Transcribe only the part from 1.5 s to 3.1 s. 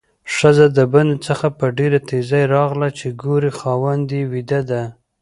په ډېره تیزۍ راغله چې